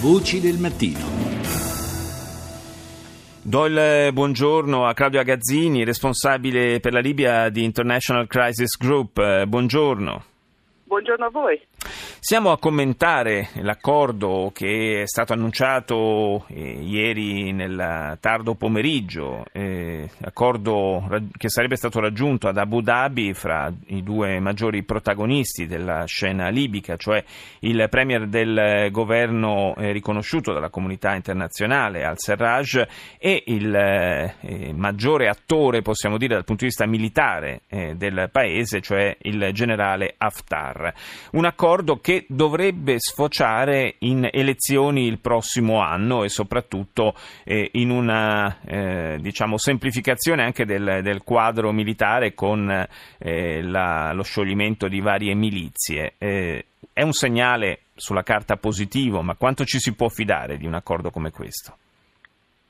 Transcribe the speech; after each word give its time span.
Voci 0.00 0.40
del 0.40 0.58
mattino. 0.58 1.00
Do 3.42 3.66
il 3.66 4.12
buongiorno 4.12 4.86
a 4.86 4.94
Claudio 4.94 5.18
Agazzini, 5.18 5.82
responsabile 5.82 6.78
per 6.78 6.92
la 6.92 7.00
Libia 7.00 7.48
di 7.48 7.64
International 7.64 8.28
Crisis 8.28 8.76
Group. 8.76 9.44
Buongiorno. 9.46 10.24
Buongiorno 10.84 11.24
a 11.24 11.30
voi. 11.30 11.60
Siamo 12.20 12.50
a 12.50 12.58
commentare 12.58 13.48
l'accordo 13.62 14.50
che 14.52 15.02
è 15.02 15.06
stato 15.06 15.32
annunciato 15.32 16.44
eh, 16.48 16.78
ieri 16.82 17.52
nel 17.52 18.18
tardo 18.20 18.54
pomeriggio, 18.54 19.44
eh, 19.52 20.10
accordo 20.20 21.08
che 21.36 21.48
sarebbe 21.48 21.76
stato 21.76 22.00
raggiunto 22.00 22.48
ad 22.48 22.58
Abu 22.58 22.82
Dhabi 22.82 23.32
fra 23.34 23.72
i 23.86 24.02
due 24.02 24.40
maggiori 24.40 24.82
protagonisti 24.82 25.66
della 25.66 26.04
scena 26.04 26.48
libica, 26.48 26.96
cioè 26.96 27.24
il 27.60 27.86
premier 27.88 28.26
del 28.26 28.90
governo 28.90 29.74
eh, 29.76 29.92
riconosciuto 29.92 30.52
dalla 30.52 30.70
comunità 30.70 31.14
internazionale 31.14 32.04
al-Serraj 32.04 32.82
e 33.18 33.44
il 33.46 33.74
eh, 33.74 34.72
maggiore 34.74 35.28
attore, 35.28 35.82
possiamo 35.82 36.18
dire 36.18 36.34
dal 36.34 36.44
punto 36.44 36.64
di 36.64 36.68
vista 36.68 36.86
militare 36.86 37.62
eh, 37.68 37.94
del 37.96 38.28
paese, 38.30 38.80
cioè 38.80 39.16
il 39.22 39.50
generale 39.52 40.14
Haftar. 40.18 40.92
Un 41.32 41.44
accordo 41.44 41.76
che 42.00 42.24
dovrebbe 42.28 42.96
sfociare 42.98 43.96
in 44.00 44.28
elezioni 44.30 45.06
il 45.06 45.18
prossimo 45.18 45.80
anno 45.80 46.24
e 46.24 46.28
soprattutto 46.28 47.14
eh, 47.44 47.70
in 47.72 47.90
una 47.90 48.60
eh, 48.64 49.18
diciamo, 49.20 49.58
semplificazione 49.58 50.42
anche 50.42 50.64
del, 50.64 51.00
del, 51.02 51.22
quadro 51.22 51.72
militare 51.72 52.34
con 52.34 52.86
eh, 53.18 53.62
la, 53.62 54.12
lo 54.12 54.22
scioglimento 54.22 54.88
di 54.88 55.00
varie 55.00 55.34
milizie. 55.34 56.14
Eh, 56.18 56.64
è 56.92 57.02
un 57.02 57.12
segnale 57.12 57.80
sulla 57.94 58.22
carta 58.22 58.56
positivo, 58.56 59.22
ma 59.22 59.34
quanto 59.34 59.64
ci 59.64 59.78
si 59.78 59.94
può 59.94 60.08
fidare 60.08 60.56
di 60.56 60.66
un 60.66 60.74
accordo 60.74 61.10
come 61.10 61.30
questo? 61.30 61.76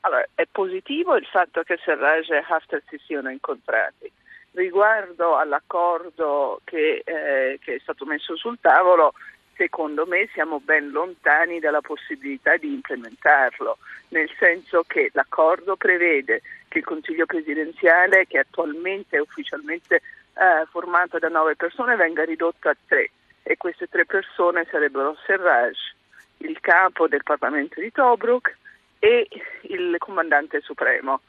Allora, 0.00 0.26
è 0.34 0.46
positivo 0.50 1.16
il 1.16 1.26
fatto 1.26 1.62
che 1.62 1.78
Serraj 1.84 2.28
e 2.30 2.44
Haftar 2.48 2.82
si 2.88 2.98
siano 3.06 3.30
incontrati 3.30 4.10
Riguardo 4.52 5.36
all'accordo 5.36 6.60
che, 6.64 7.02
eh, 7.04 7.58
che 7.62 7.74
è 7.76 7.78
stato 7.80 8.04
messo 8.04 8.36
sul 8.36 8.58
tavolo, 8.60 9.14
secondo 9.56 10.06
me 10.06 10.28
siamo 10.32 10.60
ben 10.60 10.90
lontani 10.90 11.58
dalla 11.58 11.80
possibilità 11.80 12.56
di 12.56 12.72
implementarlo, 12.72 13.78
nel 14.08 14.30
senso 14.38 14.84
che 14.86 15.10
l'accordo 15.14 15.76
prevede 15.76 16.42
che 16.68 16.78
il 16.78 16.84
Consiglio 16.84 17.24
presidenziale, 17.24 18.26
che 18.26 18.38
attualmente 18.38 19.16
è 19.16 19.20
ufficialmente 19.20 19.96
eh, 19.96 20.66
formato 20.70 21.18
da 21.18 21.28
nove 21.28 21.56
persone, 21.56 21.96
venga 21.96 22.24
ridotto 22.24 22.68
a 22.68 22.76
tre 22.86 23.10
e 23.42 23.56
queste 23.56 23.88
tre 23.88 24.04
persone 24.04 24.66
sarebbero 24.70 25.16
Serraj, 25.26 25.76
il 26.38 26.60
capo 26.60 27.08
del 27.08 27.22
Parlamento 27.22 27.80
di 27.80 27.90
Tobruk 27.90 28.56
e 28.98 29.26
il 29.62 29.96
comandante 29.98 30.60
supremo 30.60 31.22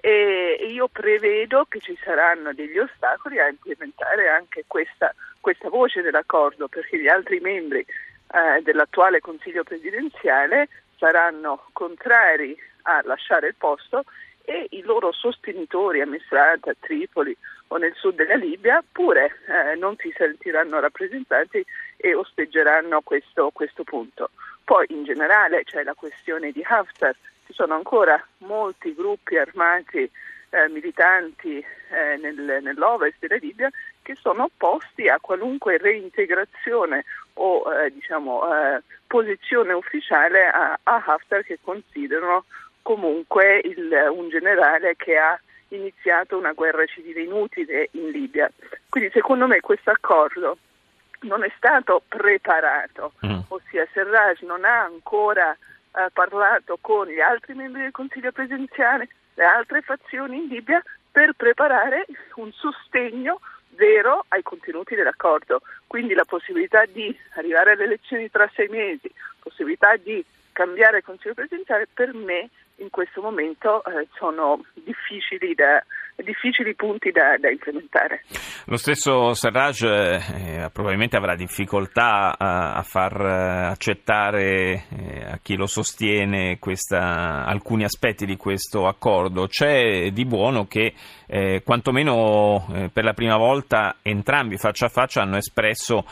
e 0.00 0.66
io 0.70 0.88
prevedo 0.88 1.66
che 1.68 1.80
ci 1.80 1.96
saranno 2.02 2.52
degli 2.52 2.78
ostacoli 2.78 3.38
a 3.38 3.48
implementare 3.48 4.28
anche 4.28 4.64
questa, 4.66 5.14
questa 5.40 5.68
voce 5.68 6.02
dell'accordo 6.02 6.68
perché 6.68 6.98
gli 6.98 7.08
altri 7.08 7.40
membri 7.40 7.80
eh, 7.80 8.62
dell'attuale 8.62 9.20
Consiglio 9.20 9.62
presidenziale 9.62 10.68
saranno 10.96 11.66
contrari 11.72 12.56
a 12.82 13.00
lasciare 13.04 13.48
il 13.48 13.54
posto 13.56 14.04
e 14.44 14.66
i 14.70 14.82
loro 14.82 15.12
sostenitori 15.12 16.00
a 16.00 16.06
Misrata, 16.06 16.70
a 16.70 16.76
Tripoli 16.78 17.36
o 17.68 17.76
nel 17.76 17.94
sud 17.94 18.16
della 18.16 18.34
Libia 18.34 18.82
pure 18.90 19.36
eh, 19.46 19.76
non 19.76 19.96
si 19.96 20.12
sentiranno 20.16 20.80
rappresentati 20.80 21.64
e 22.00 22.14
osteggeranno 22.14 23.00
questo, 23.02 23.50
questo 23.52 23.84
punto. 23.84 24.30
Poi 24.64 24.86
in 24.90 25.04
generale 25.04 25.64
c'è 25.64 25.82
la 25.82 25.94
questione 25.94 26.52
di 26.52 26.64
Haftar 26.66 27.14
ci 27.50 27.56
sono 27.56 27.74
ancora 27.74 28.24
molti 28.38 28.94
gruppi 28.94 29.36
armati 29.36 30.08
eh, 30.50 30.68
militanti 30.68 31.58
eh, 31.58 32.16
nel, 32.18 32.60
nell'ovest 32.62 33.16
della 33.18 33.38
Libia 33.40 33.68
che 34.02 34.14
sono 34.14 34.44
opposti 34.44 35.08
a 35.08 35.18
qualunque 35.20 35.76
reintegrazione 35.76 37.04
o 37.34 37.64
eh, 37.72 37.90
diciamo, 37.90 38.42
eh, 38.54 38.82
posizione 39.04 39.72
ufficiale 39.72 40.46
a, 40.46 40.78
a, 40.80 41.02
Haftar 41.04 41.42
che 41.42 41.58
considerano 41.60 42.44
comunque 42.82 43.60
il, 43.64 43.90
un 44.12 44.28
generale 44.28 44.94
che 44.96 45.16
ha 45.16 45.38
iniziato 45.68 46.38
una 46.38 46.52
guerra 46.52 46.86
civile 46.86 47.22
inutile 47.22 47.88
in 47.92 48.10
Libia. 48.10 48.48
Quindi 48.88 49.10
secondo 49.10 49.48
me 49.48 49.60
questo 49.60 49.90
accordo 49.90 50.56
non 51.20 51.44
è 51.44 51.52
stato 51.56 52.02
preparato, 52.06 53.12
mm. 53.24 53.40
ossia 53.48 53.86
Serraj 53.92 54.40
non 54.42 54.64
ha 54.64 54.82
ancora 54.82 55.56
ha 55.92 56.10
parlato 56.12 56.78
con 56.80 57.06
gli 57.06 57.20
altri 57.20 57.54
membri 57.54 57.82
del 57.82 57.90
Consiglio 57.90 58.30
presidenziale, 58.32 59.08
le 59.34 59.44
altre 59.44 59.80
fazioni 59.80 60.36
in 60.36 60.46
Libia 60.46 60.82
per 61.10 61.32
preparare 61.32 62.06
un 62.36 62.52
sostegno 62.52 63.40
vero 63.70 64.24
ai 64.28 64.42
contenuti 64.42 64.94
dell'accordo. 64.94 65.62
Quindi 65.86 66.14
la 66.14 66.24
possibilità 66.24 66.84
di 66.86 67.16
arrivare 67.34 67.72
alle 67.72 67.84
elezioni 67.84 68.30
tra 68.30 68.48
sei 68.54 68.68
mesi, 68.68 69.10
possibilità 69.40 69.96
di 69.96 70.24
cambiare 70.52 70.98
il 70.98 71.04
Consiglio 71.04 71.34
presidenziale 71.34 71.88
per 71.92 72.14
me 72.14 72.48
in 72.76 72.90
questo 72.90 73.20
momento 73.20 73.84
eh, 73.84 74.06
sono 74.14 74.64
difficili, 74.74 75.54
da, 75.54 75.84
difficili 76.22 76.74
punti 76.74 77.10
da, 77.10 77.36
da, 77.38 77.50
implementare. 77.50 78.24
Lo 78.66 78.76
stesso 78.76 79.34
Sarraj 79.34 79.82
eh, 79.82 80.70
probabilmente 80.72 81.16
avrà 81.16 81.34
difficoltà 81.34 82.36
a, 82.36 82.74
a 82.74 82.82
far 82.82 83.20
eh, 83.20 83.66
accettare 83.66 84.84
eh, 84.88 85.24
a 85.32 85.38
chi 85.42 85.56
lo 85.56 85.66
sostiene 85.66 86.58
questa, 86.58 87.44
alcuni 87.44 87.84
aspetti 87.84 88.26
di 88.26 88.36
questo 88.36 88.86
accordo. 88.86 89.46
C'è 89.46 90.10
di 90.10 90.24
buono 90.24 90.66
che 90.66 90.94
eh, 91.26 91.62
quantomeno 91.64 92.66
eh, 92.72 92.90
per 92.92 93.04
la 93.04 93.12
prima 93.12 93.36
volta 93.36 93.96
entrambi 94.02 94.56
faccia 94.56 94.86
a 94.86 94.90
faccia 94.90 95.22
hanno 95.22 95.36
espresso 95.36 96.04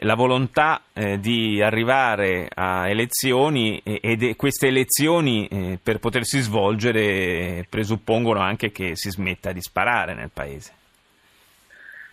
la 0.00 0.16
volontà 0.16 0.82
di 1.18 1.62
arrivare 1.62 2.48
a 2.52 2.88
elezioni 2.88 3.80
ed 3.84 4.34
queste 4.34 4.66
elezioni 4.66 5.78
per 5.80 6.00
potersi 6.00 6.40
svolgere 6.40 7.64
presuppongono 7.68 8.40
anche 8.40 8.72
che 8.72 8.96
si 8.96 9.10
smetta 9.10 9.47
di 9.52 9.60
sparare 9.60 10.14
nel 10.14 10.30
paese. 10.32 10.72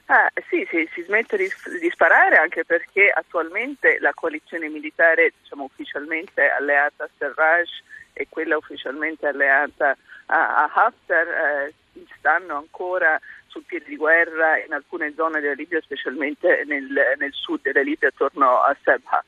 Ah, 0.08 0.30
sì, 0.50 0.68
sì, 0.70 0.88
si 0.94 1.02
smette 1.02 1.36
di, 1.36 1.52
di, 1.82 1.90
sparare 1.90 2.36
anche 2.36 2.64
perché 2.64 3.10
attualmente 3.10 3.98
la 4.00 4.14
coalizione 4.14 4.70
militare 4.70 5.34
diciamo, 5.42 5.64
ufficialmente 5.64 6.48
alleata 6.48 7.06
a 7.06 7.10
Serraj 7.18 7.68
e 8.14 8.28
quella 8.30 8.56
ufficialmente 8.56 9.26
alleata 9.26 9.98
a, 10.28 10.64
a 10.64 10.72
Haftar 10.72 11.28
eh, 11.28 11.74
stanno 12.18 12.56
ancora 12.56 13.20
sul 13.48 13.64
piede 13.64 13.86
di 13.88 13.96
guerra 13.96 14.64
in 14.64 14.74
alcune 14.74 15.14
zone 15.16 15.40
della 15.40 15.54
Libia, 15.54 15.82
specialmente 15.82 16.64
nel, 16.66 16.88
nel 17.18 17.34
sud 17.34 17.62
della 17.62 17.82
Libia, 17.82 18.10
attorno 18.10 18.62
a 18.62 18.76
Sebha. 18.84 19.24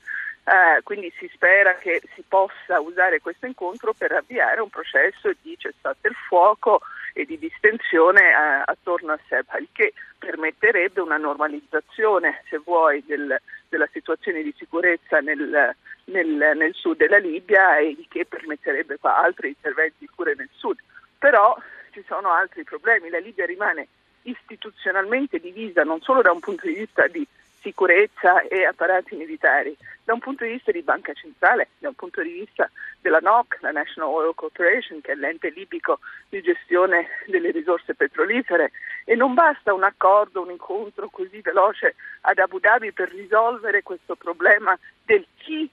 Eh, 0.48 0.82
quindi 0.84 1.12
si 1.18 1.30
spera 1.34 1.76
che 1.76 2.02
si 2.16 2.24
possa 2.26 2.80
usare 2.80 3.20
questo 3.20 3.46
incontro 3.48 3.92
per 3.94 4.14
avviare 4.14 4.62
un 4.62 4.70
processo 4.70 5.30
di 5.42 5.58
cessate 5.58 6.08
il 6.08 6.16
fuoco 6.26 6.80
e 7.12 7.26
di 7.26 7.38
distensione 7.38 8.22
eh, 8.22 8.62
attorno 8.64 9.12
a 9.12 9.20
Sebha, 9.28 9.58
il 9.58 9.68
che 9.74 9.92
permetterebbe 10.18 11.02
una 11.02 11.18
normalizzazione, 11.18 12.44
se 12.48 12.60
vuoi, 12.64 13.04
del, 13.06 13.36
della 13.68 13.90
situazione 13.92 14.42
di 14.42 14.54
sicurezza 14.58 15.20
nel, 15.20 15.76
nel, 16.06 16.54
nel, 16.56 16.74
sud 16.76 16.96
della 16.96 17.18
Libia 17.18 17.80
e 17.80 17.98
che 18.08 18.26
permetterebbe 18.26 18.98
altri 19.02 19.50
interventi 19.50 20.08
pure 20.16 20.34
nel 20.34 20.50
sud. 20.56 20.78
Però 21.20 21.58
ci 21.92 22.06
sono 22.08 22.32
altri 22.32 22.64
problemi, 22.64 23.10
la 23.10 23.20
Libia 23.20 23.46
rimane 23.46 23.90
istituzionalmente 24.22 25.40
divisa 25.40 25.84
non 25.84 26.00
solo 26.00 26.22
da 26.22 26.32
un 26.32 26.40
punto 26.40 26.68
di 26.68 26.74
vista 26.74 27.06
di 27.08 27.28
sicurezza 27.62 28.42
e 28.42 28.66
apparati 28.66 29.16
militari, 29.16 29.76
da 30.04 30.14
un 30.14 30.20
punto 30.20 30.46
di 30.46 30.52
vista 30.52 30.72
di 30.72 30.82
banca 30.82 31.14
centrale, 31.14 31.70
da 31.80 31.90
un 31.90 31.96
punto 31.96 32.22
di 32.22 32.32
vista 32.32 32.70
della 33.02 33.20
NOC, 33.20 33.58
la 33.62 33.72
National 33.72 34.10
Oil 34.10 34.36
Corporation, 34.36 35.02
che 35.02 35.12
è 35.12 35.16
l'ente 35.16 35.50
libico 35.50 36.00
di 36.30 36.42
gestione 36.42 37.08
delle 37.28 37.52
risorse 37.52 37.94
petrolifere, 37.94 38.72
e 39.06 39.16
non 39.16 39.34
basta 39.34 39.74
un 39.74 39.84
accordo, 39.84 40.42
un 40.42 40.52
incontro 40.52 41.10
così 41.10 41.42
veloce 41.42 41.96
ad 42.22 42.38
Abu 42.40 42.60
Dhabi 42.60 42.92
per 42.92 43.10
risolvere 43.10 43.84
questo 43.84 44.16
problema 44.16 44.78
del 45.04 45.26
chi 45.38 45.70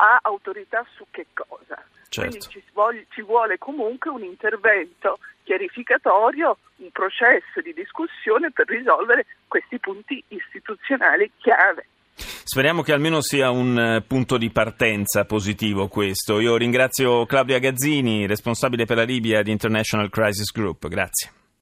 ha 0.00 0.18
autorità 0.22 0.84
su 0.94 1.06
che 1.10 1.26
cosa. 1.32 1.82
Certo. 2.08 2.30
Quindi 2.30 2.46
ci 2.48 2.62
vuole, 2.72 3.06
ci 3.10 3.22
vuole 3.22 3.58
comunque 3.58 4.10
un 4.10 4.22
intervento 4.22 5.18
chiarificatorio, 5.48 6.58
un 6.76 6.90
processo 6.92 7.62
di 7.62 7.72
discussione 7.72 8.50
per 8.50 8.68
risolvere 8.68 9.24
questi 9.48 9.78
punti 9.78 10.22
istituzionali 10.28 11.30
chiave. 11.38 11.86
Speriamo 12.14 12.82
che 12.82 12.92
almeno 12.92 13.22
sia 13.22 13.50
un 13.50 13.78
eh, 13.78 14.02
punto 14.02 14.36
di 14.36 14.50
partenza 14.50 15.24
positivo 15.24 15.88
questo. 15.88 16.40
Io 16.40 16.56
ringrazio 16.56 17.24
Claudia 17.24 17.58
Gazzini, 17.58 18.26
responsabile 18.26 18.84
per 18.84 18.96
la 18.96 19.04
Libia 19.04 19.42
di 19.42 19.50
International 19.50 20.10
Crisis 20.10 20.52
Group. 20.52 20.86
Grazie. 20.88 21.37